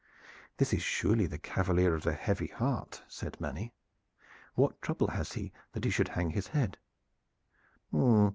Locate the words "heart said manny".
2.47-3.71